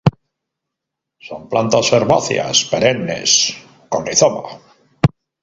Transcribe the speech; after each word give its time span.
Son 1.27 1.47
plantas 1.51 1.87
herbáceas 1.95 2.57
perennes 2.71 3.31
con 3.91 4.01
rizoma. 4.09 4.45